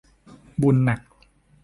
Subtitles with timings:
[0.61, 1.01] บุญหนัก